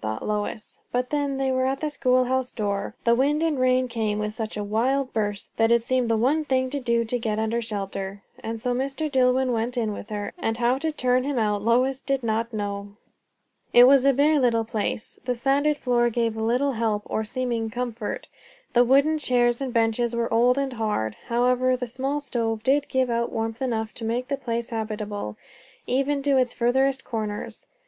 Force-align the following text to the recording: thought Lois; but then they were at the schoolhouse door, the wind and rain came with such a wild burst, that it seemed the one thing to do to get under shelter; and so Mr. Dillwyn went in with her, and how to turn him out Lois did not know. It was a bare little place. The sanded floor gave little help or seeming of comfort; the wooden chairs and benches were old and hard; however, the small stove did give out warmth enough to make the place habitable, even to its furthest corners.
thought 0.00 0.24
Lois; 0.24 0.78
but 0.92 1.10
then 1.10 1.36
they 1.36 1.50
were 1.50 1.66
at 1.66 1.80
the 1.80 1.90
schoolhouse 1.90 2.52
door, 2.52 2.94
the 3.02 3.12
wind 3.16 3.42
and 3.42 3.58
rain 3.58 3.88
came 3.88 4.20
with 4.20 4.32
such 4.32 4.56
a 4.56 4.62
wild 4.62 5.12
burst, 5.12 5.50
that 5.56 5.72
it 5.72 5.82
seemed 5.82 6.08
the 6.08 6.16
one 6.16 6.44
thing 6.44 6.70
to 6.70 6.78
do 6.78 7.04
to 7.04 7.18
get 7.18 7.40
under 7.40 7.60
shelter; 7.60 8.22
and 8.38 8.60
so 8.62 8.72
Mr. 8.72 9.10
Dillwyn 9.10 9.52
went 9.52 9.76
in 9.76 9.92
with 9.92 10.10
her, 10.10 10.32
and 10.38 10.58
how 10.58 10.78
to 10.78 10.92
turn 10.92 11.24
him 11.24 11.40
out 11.40 11.60
Lois 11.62 12.00
did 12.02 12.22
not 12.22 12.52
know. 12.52 12.92
It 13.72 13.82
was 13.82 14.04
a 14.04 14.12
bare 14.12 14.38
little 14.38 14.62
place. 14.64 15.18
The 15.24 15.34
sanded 15.34 15.76
floor 15.76 16.08
gave 16.08 16.36
little 16.36 16.74
help 16.74 17.02
or 17.06 17.24
seeming 17.24 17.64
of 17.64 17.72
comfort; 17.72 18.28
the 18.74 18.84
wooden 18.84 19.18
chairs 19.18 19.60
and 19.60 19.72
benches 19.72 20.14
were 20.14 20.32
old 20.32 20.56
and 20.56 20.74
hard; 20.74 21.16
however, 21.26 21.76
the 21.76 21.88
small 21.88 22.20
stove 22.20 22.62
did 22.62 22.86
give 22.88 23.10
out 23.10 23.32
warmth 23.32 23.60
enough 23.60 23.92
to 23.94 24.04
make 24.04 24.28
the 24.28 24.36
place 24.36 24.70
habitable, 24.70 25.36
even 25.88 26.22
to 26.22 26.36
its 26.36 26.52
furthest 26.52 27.04
corners. 27.04 27.66